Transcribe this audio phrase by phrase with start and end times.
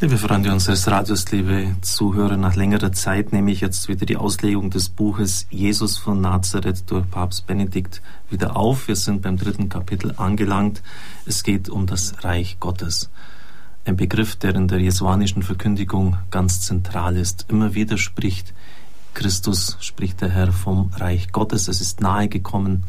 [0.00, 4.70] Liebe Freunde unseres Radios, liebe Zuhörer, nach längerer Zeit nehme ich jetzt wieder die Auslegung
[4.70, 8.00] des Buches Jesus von Nazareth durch Papst Benedikt
[8.30, 8.86] wieder auf.
[8.86, 10.84] Wir sind beim dritten Kapitel angelangt.
[11.26, 13.10] Es geht um das Reich Gottes.
[13.84, 17.46] Ein Begriff, der in der jesuanischen Verkündigung ganz zentral ist.
[17.48, 18.54] Immer wieder spricht
[19.14, 21.66] Christus, spricht der Herr vom Reich Gottes.
[21.66, 22.84] Es ist nahe gekommen.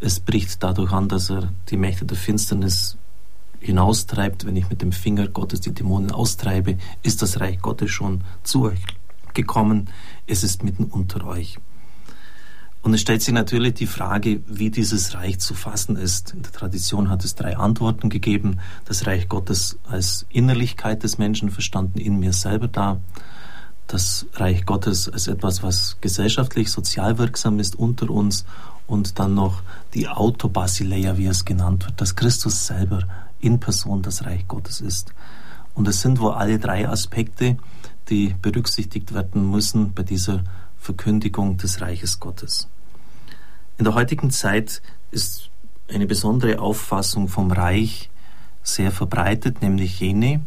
[0.00, 2.96] Es bricht dadurch an, dass er die Mächte der Finsternis
[3.60, 8.22] hinaustreibt, wenn ich mit dem Finger Gottes die Dämonen austreibe, ist das Reich Gottes schon
[8.42, 8.80] zu euch
[9.36, 9.88] gekommen,
[10.26, 11.58] es ist mitten unter euch.
[12.82, 16.34] Und es stellt sich natürlich die Frage, wie dieses Reich zu fassen ist.
[16.34, 18.60] In der Tradition hat es drei Antworten gegeben.
[18.84, 23.00] Das Reich Gottes als Innerlichkeit des Menschen verstanden in mir selber da.
[23.88, 28.44] Das Reich Gottes als etwas, was gesellschaftlich, sozial wirksam ist unter uns.
[28.86, 29.62] Und dann noch
[29.94, 33.02] die Autobasileia, wie es genannt wird, dass Christus selber
[33.40, 35.12] in Person das Reich Gottes ist.
[35.74, 37.58] Und es sind wohl alle drei Aspekte,
[38.08, 40.44] die berücksichtigt werden müssen bei dieser
[40.78, 42.68] Verkündigung des Reiches Gottes.
[43.78, 45.50] In der heutigen Zeit ist
[45.88, 48.10] eine besondere Auffassung vom Reich
[48.62, 50.40] sehr verbreitet, nämlich jene,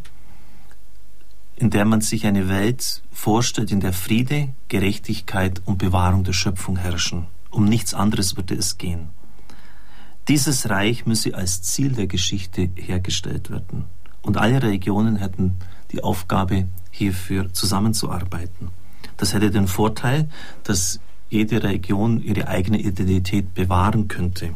[1.55, 6.77] in der man sich eine Welt vorstellt, in der Friede, Gerechtigkeit und Bewahrung der Schöpfung
[6.77, 7.27] herrschen.
[7.49, 9.09] Um nichts anderes würde es gehen.
[10.29, 13.85] Dieses Reich müsse als Ziel der Geschichte hergestellt werden.
[14.21, 15.57] Und alle Regionen hätten
[15.91, 18.69] die Aufgabe, hierfür zusammenzuarbeiten.
[19.17, 20.29] Das hätte den Vorteil,
[20.63, 20.99] dass
[21.31, 24.53] jede Region ihre eigene Identität bewahren könnte.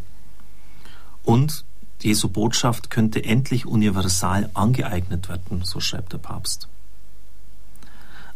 [1.24, 1.66] Und
[2.04, 6.68] Jesu Botschaft könnte endlich universal angeeignet werden, so schreibt der Papst.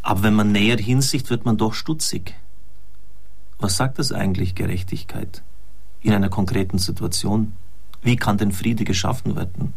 [0.02, 2.34] Aber wenn man näher hinsicht, wird man doch stutzig.
[3.60, 5.44] Was sagt das eigentlich Gerechtigkeit?
[6.08, 7.54] In einer konkreten Situation?
[8.02, 9.74] Wie kann denn Friede geschaffen werden?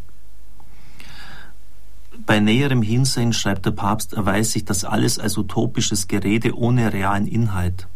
[2.25, 7.27] Bei näherem Hinsehen, schreibt der Papst, erweist sich das alles als utopisches Gerede ohne realen
[7.27, 7.87] Inhalt.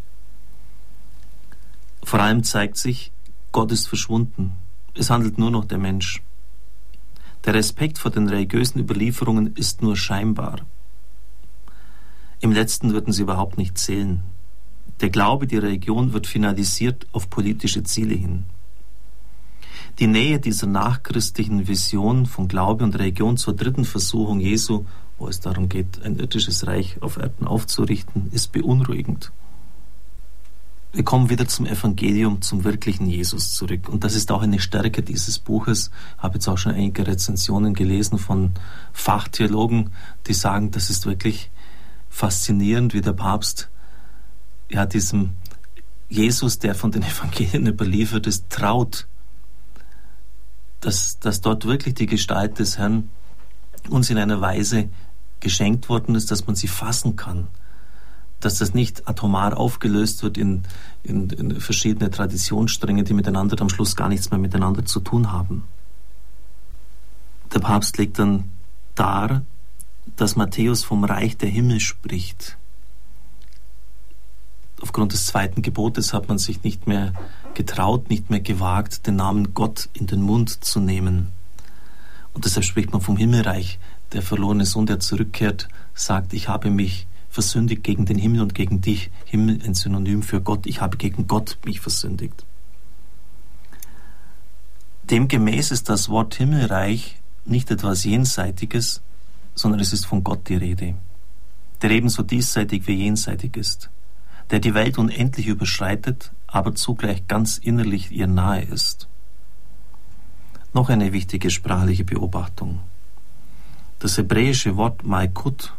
[2.03, 3.11] Vor allem zeigt sich,
[3.51, 4.53] Gott ist verschwunden.
[4.93, 6.21] Es handelt nur noch der Mensch.
[7.45, 10.61] Der Respekt vor den religiösen Überlieferungen ist nur scheinbar.
[12.41, 14.23] Im letzten würden sie überhaupt nicht zählen.
[15.01, 18.45] Der Glaube, die Religion wird finalisiert auf politische Ziele hin.
[19.99, 24.85] Die Nähe dieser nachchristlichen Vision von Glaube und Religion zur dritten Versuchung Jesu,
[25.17, 29.31] wo es darum geht, ein irdisches Reich auf Erden aufzurichten, ist beunruhigend.
[30.91, 33.89] Wir kommen wieder zum Evangelium, zum wirklichen Jesus zurück.
[33.89, 35.91] Und das ist auch eine Stärke dieses Buches.
[36.15, 38.51] Ich habe jetzt auch schon einige Rezensionen gelesen von
[38.93, 39.89] Fachtheologen,
[40.27, 41.51] die sagen, das ist wirklich
[42.09, 43.69] faszinierend, wie der Papst
[44.69, 45.31] ja, diesem
[46.09, 49.07] Jesus, der von den Evangelien überliefert ist, traut,
[50.81, 53.09] dass, dass dort wirklich die Gestalt des Herrn
[53.89, 54.89] uns in einer Weise
[55.39, 57.47] geschenkt worden ist, dass man sie fassen kann.
[58.39, 60.63] Dass das nicht atomar aufgelöst wird in,
[61.03, 65.63] in, in verschiedene Traditionsstränge, die miteinander am Schluss gar nichts mehr miteinander zu tun haben.
[67.53, 68.51] Der Papst legt dann
[68.95, 69.43] dar,
[70.15, 72.57] dass Matthäus vom Reich der Himmel spricht
[74.95, 77.11] aufgrund des zweiten Gebotes hat man sich nicht mehr
[77.53, 81.33] getraut, nicht mehr gewagt, den Namen Gott in den Mund zu nehmen.
[82.33, 83.77] Und deshalb spricht man vom Himmelreich.
[84.13, 88.79] Der verlorene Sohn, der zurückkehrt, sagt, ich habe mich versündigt gegen den Himmel und gegen
[88.79, 89.11] dich.
[89.25, 90.65] Himmel ein Synonym für Gott.
[90.65, 92.45] Ich habe gegen Gott mich versündigt.
[95.03, 99.01] Demgemäß ist das Wort Himmelreich nicht etwas Jenseitiges,
[99.55, 100.95] sondern es ist von Gott die Rede,
[101.81, 103.89] der ebenso diesseitig wie jenseitig ist
[104.51, 109.07] der die Welt unendlich überschreitet, aber zugleich ganz innerlich ihr nahe ist.
[110.73, 112.79] Noch eine wichtige sprachliche Beobachtung.
[113.99, 115.73] Das hebräische Wort Maikut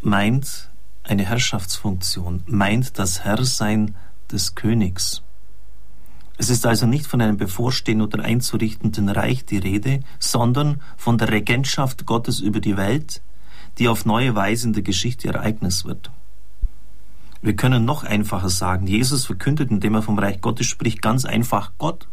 [0.00, 0.68] meint
[1.04, 3.94] eine Herrschaftsfunktion, meint das Herrsein
[4.30, 5.22] des Königs.
[6.38, 11.30] Es ist also nicht von einem bevorstehenden oder einzurichtenden Reich die Rede, sondern von der
[11.30, 13.22] Regentschaft Gottes über die Welt,
[13.78, 16.10] die auf neue Weise in der Geschichte Ereignis wird.
[17.44, 21.72] Wir können noch einfacher sagen, Jesus verkündet, indem er vom Reich Gottes spricht, ganz einfach
[21.76, 22.06] Gott.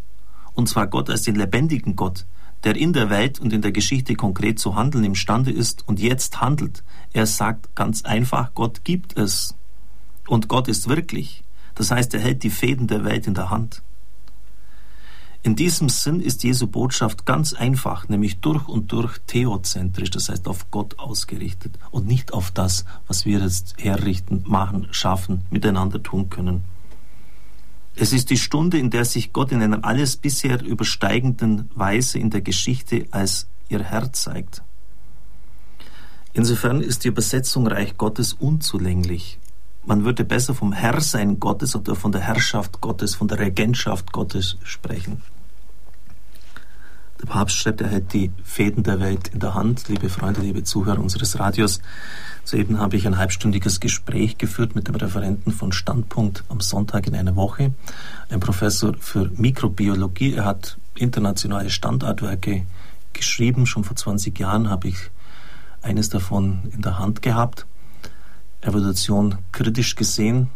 [0.55, 2.25] Und zwar Gott als den lebendigen Gott,
[2.63, 6.41] der in der Welt und in der Geschichte konkret zu handeln imstande ist und jetzt
[6.41, 6.83] handelt.
[7.13, 9.55] Er sagt ganz einfach, Gott gibt es.
[10.27, 11.43] Und Gott ist wirklich.
[11.75, 13.83] Das heißt, er hält die Fäden der Welt in der Hand.
[15.41, 20.49] In diesem Sinn ist Jesu Botschaft ganz einfach, nämlich durch und durch theozentrisch, das heißt
[20.49, 26.29] auf Gott ausgerichtet und nicht auf das, was wir jetzt herrichten, machen, schaffen, miteinander tun
[26.29, 26.65] können.
[27.95, 32.29] Es ist die Stunde, in der sich Gott in einer alles bisher übersteigenden Weise in
[32.29, 34.61] der Geschichte als ihr Herr zeigt.
[36.33, 39.39] Insofern ist die Übersetzung Reich Gottes unzulänglich.
[39.85, 44.57] Man würde besser vom Herrsein Gottes oder von der Herrschaft Gottes, von der Regentschaft Gottes
[44.63, 45.21] sprechen.
[47.21, 49.89] Der Papst schreibt, er hält die Fäden der Welt in der Hand.
[49.89, 51.81] Liebe Freunde, liebe Zuhörer unseres Radios,
[52.45, 57.15] soeben habe ich ein halbstündiges Gespräch geführt mit dem Referenten von Standpunkt am Sonntag in
[57.15, 57.73] einer Woche,
[58.29, 60.35] ein Professor für Mikrobiologie.
[60.35, 62.65] Er hat internationale Standardwerke
[63.11, 63.65] geschrieben.
[63.65, 65.11] Schon vor 20 Jahren habe ich
[65.81, 67.65] eines davon in der Hand gehabt.
[68.61, 70.49] Evolution kritisch gesehen.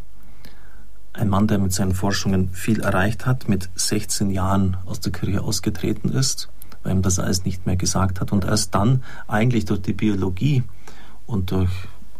[1.13, 5.41] Ein Mann, der mit seinen Forschungen viel erreicht hat, mit 16 Jahren aus der Kirche
[5.41, 6.49] ausgetreten ist
[6.83, 10.63] weil ihm das alles nicht mehr gesagt hat und erst dann eigentlich durch die Biologie
[11.25, 11.71] und durch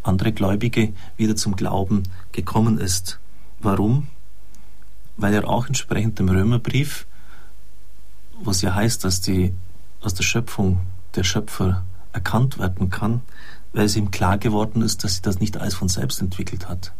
[0.02, 2.02] andere Gläubige wieder zum Glauben
[2.32, 3.20] gekommen ist.
[3.60, 4.08] Warum?
[5.16, 7.06] Weil er auch entsprechend dem Römerbrief,
[8.42, 9.54] was ja heißt, dass die
[10.00, 10.80] aus der Schöpfung
[11.14, 13.22] der Schöpfer erkannt werden kann,
[13.74, 16.92] weil es ihm klar geworden ist, dass sich das nicht alles von selbst entwickelt hat.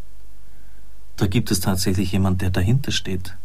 [1.16, 3.36] Da gibt es tatsächlich jemand, der dahinter steht,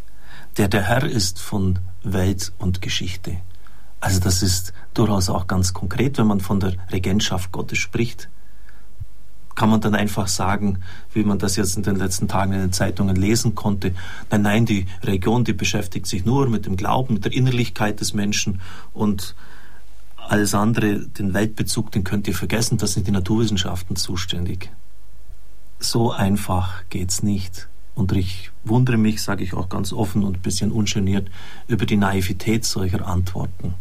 [0.58, 3.38] der der Herr ist von Welt und Geschichte.
[4.02, 8.30] Also das ist durchaus auch ganz konkret, wenn man von der Regentschaft Gottes spricht.
[9.56, 10.80] Kann man dann einfach sagen,
[11.14, 13.94] wie man das jetzt in den letzten Tagen in den Zeitungen lesen konnte,
[14.32, 18.14] nein, nein, die Region, die beschäftigt sich nur mit dem Glauben, mit der Innerlichkeit des
[18.14, 18.62] Menschen
[18.94, 19.36] und
[20.30, 24.72] alles andere, den Weltbezug, den könnt ihr vergessen, das sind die Naturwissenschaften zuständig.
[25.80, 27.68] So einfach geht's nicht.
[27.96, 31.30] Und ich wundere mich, sage ich auch ganz offen und ein bisschen ungeniert,
[31.68, 33.74] über die Naivität solcher Antworten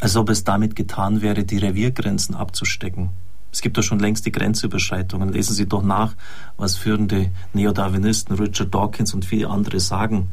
[0.00, 3.08] als ob es damit getan wäre, die Reviergrenzen abzustecken.
[3.52, 5.30] Es gibt doch schon längst die Grenzüberschreitungen.
[5.30, 6.14] Lesen Sie doch nach,
[6.56, 10.30] was führende Neodarwinisten Richard Dawkins und viele andere sagen.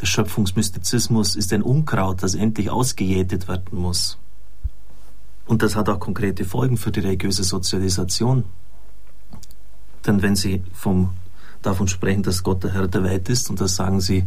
[0.00, 4.18] Der Schöpfungsmystizismus ist ein Unkraut, das endlich ausgejätet werden muss.
[5.46, 8.44] Und das hat auch konkrete Folgen für die religiöse Sozialisation.
[10.06, 11.10] Denn wenn Sie vom,
[11.62, 14.24] davon sprechen, dass Gott der Herr der Welt ist, und das sagen Sie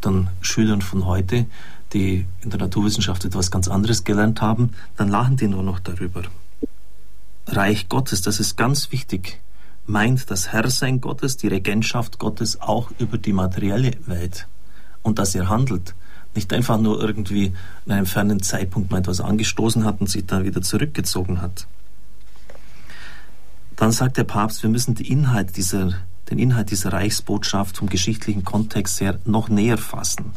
[0.00, 1.46] dann Schülern von heute,
[1.92, 6.22] die in der Naturwissenschaft etwas ganz anderes gelernt haben, dann lachen die nur noch darüber.
[7.46, 9.40] Reich Gottes, das ist ganz wichtig,
[9.86, 14.48] meint das Herrsein Gottes, die Regentschaft Gottes auch über die materielle Welt.
[15.02, 15.94] Und dass er handelt,
[16.34, 17.52] nicht einfach nur irgendwie
[17.86, 21.66] in einem fernen Zeitpunkt mal etwas angestoßen hat und sich dann wieder zurückgezogen hat.
[23.76, 25.94] Dann sagt der Papst, wir müssen den Inhalt dieser,
[26.30, 30.32] den Inhalt dieser Reichsbotschaft vom geschichtlichen Kontext her noch näher fassen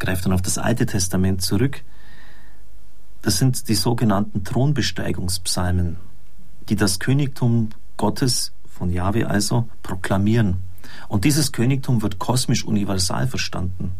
[0.00, 1.82] greift dann auf das Alte Testament zurück.
[3.22, 5.96] Das sind die sogenannten Thronbesteigungspsalmen,
[6.68, 10.56] die das Königtum Gottes, von Jahwe also, proklamieren.
[11.08, 13.92] Und dieses Königtum wird kosmisch universal verstanden.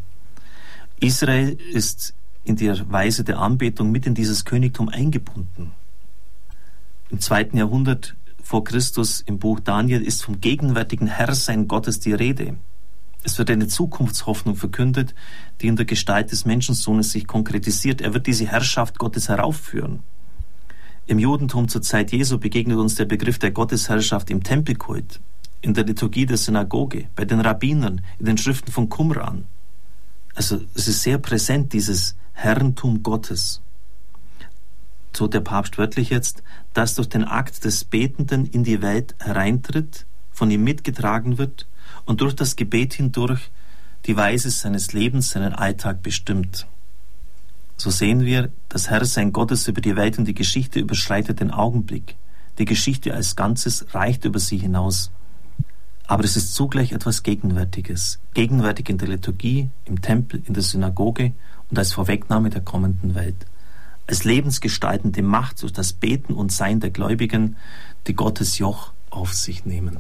[1.01, 2.15] Israel ist
[2.45, 5.73] in der Weise der Anbetung mit in dieses Königtum eingebunden.
[7.11, 12.57] Im zweiten Jahrhundert vor Christus im Buch Daniel ist vom gegenwärtigen Herrsein Gottes die Rede.
[13.23, 15.15] Es wird eine Zukunftshoffnung verkündet,
[15.61, 18.01] die in der Gestalt des Menschensohnes sich konkretisiert.
[18.01, 20.01] Er wird diese Herrschaft Gottes heraufführen.
[21.07, 25.21] Im Judentum zur Zeit Jesu begegnet uns der Begriff der Gottesherrschaft im Tempelkult,
[25.63, 29.47] in der Liturgie der Synagoge, bei den Rabbinern, in den Schriften von Qumran.
[30.41, 33.61] Also es ist sehr präsent, dieses Herrentum Gottes.
[35.13, 36.43] So der Papst wörtlich jetzt,
[36.73, 41.67] das durch den Akt des Betenden in die Welt hereintritt, von ihm mitgetragen wird
[42.07, 43.51] und durch das Gebet hindurch
[44.07, 46.67] die Weise seines Lebens, seinen Alltag bestimmt.
[47.77, 52.17] So sehen wir, das Herrsein Gottes über die Welt und die Geschichte überschreitet den Augenblick.
[52.57, 55.11] Die Geschichte als Ganzes reicht über sie hinaus.
[56.11, 61.35] Aber es ist zugleich etwas Gegenwärtiges, gegenwärtig in der Liturgie, im Tempel, in der Synagoge
[61.71, 63.47] und als Vorwegnahme der kommenden Welt.
[64.09, 67.55] Als lebensgestaltende Macht durch das Beten und Sein der Gläubigen,
[68.09, 69.99] die Gottes Joch auf sich nehmen.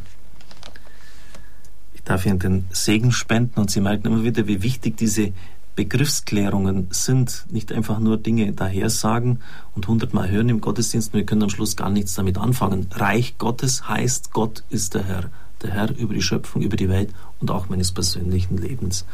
[1.94, 5.32] Ich darf Ihnen den Segen spenden und Sie merken immer wieder, wie wichtig diese
[5.76, 7.46] Begriffsklärungen sind.
[7.50, 9.38] Nicht einfach nur Dinge dahersagen
[9.76, 12.88] und hundertmal hören im Gottesdienst wir können am Schluss gar nichts damit anfangen.
[12.90, 15.30] Reich Gottes heißt, Gott ist der Herr.
[15.62, 19.04] Der Herr über die Schöpfung, über die Welt und auch meines persönlichen Lebens.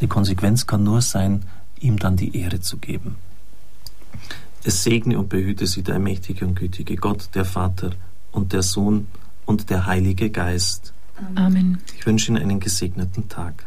[0.00, 1.42] Die Konsequenz kann nur sein,
[1.80, 3.16] ihm dann die Ehre zu geben.
[4.64, 7.90] Es segne und behüte Sie der mächtige und gütige Gott, der Vater
[8.32, 9.08] und der Sohn
[9.44, 10.92] und der Heilige Geist.
[11.34, 11.78] Amen.
[11.96, 13.66] Ich wünsche Ihnen einen gesegneten Tag.